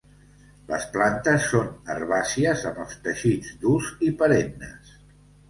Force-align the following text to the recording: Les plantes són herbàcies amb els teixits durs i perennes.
Les 0.69 0.85
plantes 0.95 1.45
són 1.51 1.69
herbàcies 1.95 2.65
amb 2.71 2.81
els 2.85 2.97
teixits 3.09 3.53
durs 3.67 3.93
i 4.09 4.13
perennes. 4.25 4.99